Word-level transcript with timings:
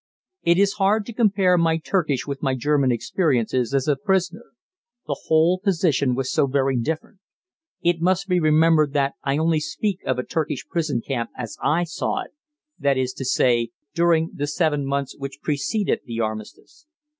It 0.41 0.57
is 0.57 0.73
hard 0.81 1.05
to 1.05 1.13
compare 1.13 1.59
my 1.59 1.77
Turkish 1.77 2.25
with 2.25 2.41
my 2.41 2.55
German 2.55 2.91
experiences 2.91 3.71
as 3.71 3.87
a 3.87 3.95
prisoner. 3.95 4.45
The 5.05 5.19
whole 5.27 5.59
position 5.59 6.15
was 6.15 6.31
so 6.31 6.47
very 6.47 6.75
different. 6.75 7.19
It 7.83 8.01
must 8.01 8.27
be 8.27 8.39
remembered 8.39 8.93
that 8.93 9.13
I 9.23 9.37
only 9.37 9.59
speak 9.59 9.99
of 10.03 10.17
a 10.17 10.23
Turkish 10.25 10.65
prison 10.67 11.01
camp 11.07 11.29
as 11.37 11.55
I 11.63 11.83
saw 11.83 12.23
it 12.23 12.31
that 12.79 12.97
is 12.97 13.13
to 13.13 13.25
say, 13.25 13.69
during 13.93 14.31
the 14.33 14.47
seven 14.47 14.87
months 14.87 15.15
which 15.15 15.39
preceded 15.39 15.99
the 16.05 16.19
Armistice. 16.19 16.87